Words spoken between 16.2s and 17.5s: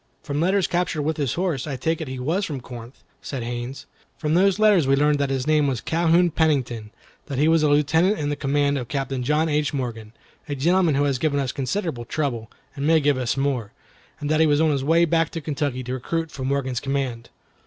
for Morgan's command."